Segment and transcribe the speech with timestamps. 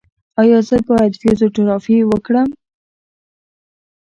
[0.41, 2.49] ایا زه باید فزیوتراپي وکړم؟